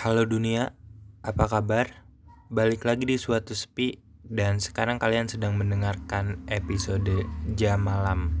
[0.00, 0.72] Halo dunia,
[1.20, 2.08] apa kabar?
[2.48, 8.32] Balik lagi di suatu sepi dan sekarang kalian sedang mendengarkan episode Jam Malam.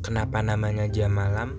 [0.00, 1.52] Kenapa namanya Jam Malam?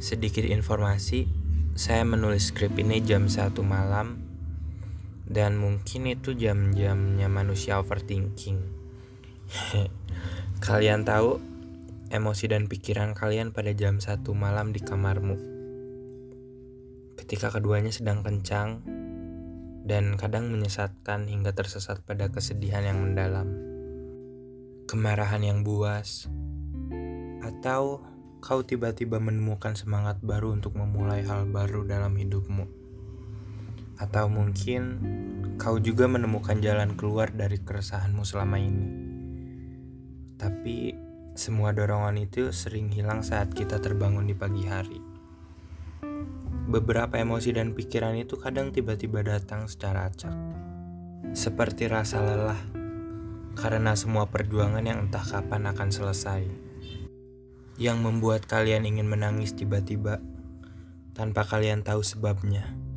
[0.00, 1.28] Sedikit informasi,
[1.76, 4.29] saya menulis skrip ini jam 1 malam
[5.30, 8.58] dan mungkin itu jam-jamnya manusia overthinking.
[10.66, 11.38] kalian tahu
[12.10, 15.38] emosi dan pikiran kalian pada jam satu malam di kamarmu.
[17.14, 18.82] Ketika keduanya sedang kencang
[19.86, 23.46] dan kadang menyesatkan hingga tersesat pada kesedihan yang mendalam.
[24.90, 26.26] Kemarahan yang buas.
[27.38, 28.02] Atau
[28.42, 32.79] kau tiba-tiba menemukan semangat baru untuk memulai hal baru dalam hidupmu
[34.00, 34.82] atau mungkin
[35.60, 38.88] kau juga menemukan jalan keluar dari keresahanmu selama ini.
[40.40, 40.96] Tapi
[41.36, 44.96] semua dorongan itu sering hilang saat kita terbangun di pagi hari.
[46.70, 50.32] Beberapa emosi dan pikiran itu kadang tiba-tiba datang secara acak.
[51.36, 52.60] Seperti rasa lelah
[53.52, 56.48] karena semua perjuangan yang entah kapan akan selesai.
[57.76, 60.24] Yang membuat kalian ingin menangis tiba-tiba
[61.12, 62.89] tanpa kalian tahu sebabnya.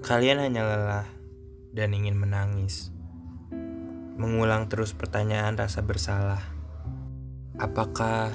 [0.00, 1.08] Kalian hanya lelah
[1.76, 2.88] dan ingin menangis.
[4.16, 6.40] Mengulang terus pertanyaan rasa bersalah.
[7.60, 8.32] Apakah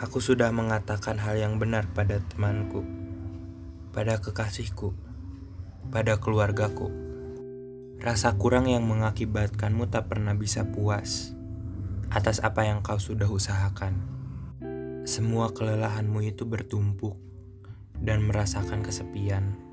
[0.00, 2.88] aku sudah mengatakan hal yang benar pada temanku,
[3.92, 4.96] pada kekasihku,
[5.92, 6.88] pada keluargaku?
[8.00, 11.36] Rasa kurang yang mengakibatkanmu tak pernah bisa puas
[12.08, 13.92] atas apa yang kau sudah usahakan.
[15.04, 17.20] Semua kelelahanmu itu bertumpuk
[18.00, 19.67] dan merasakan kesepian.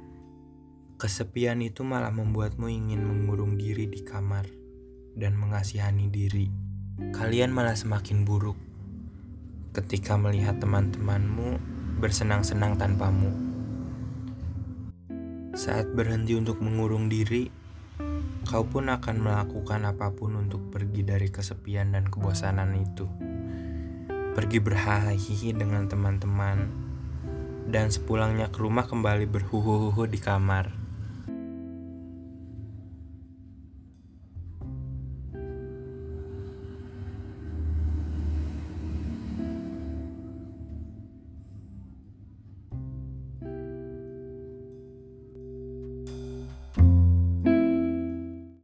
[0.95, 4.47] Kesepian itu malah membuatmu ingin mengurung diri di kamar
[5.11, 6.47] dan mengasihani diri.
[7.11, 8.55] Kalian malah semakin buruk
[9.75, 11.59] ketika melihat teman-temanmu
[11.99, 13.27] bersenang-senang tanpamu.
[15.51, 17.51] Saat berhenti untuk mengurung diri,
[18.47, 23.03] kau pun akan melakukan apa pun untuk pergi dari kesepian dan kebosanan itu.
[24.31, 26.71] Pergi berhahihi dengan teman-teman,
[27.67, 30.84] dan sepulangnya ke rumah kembali berhuhu-huhu di kamar.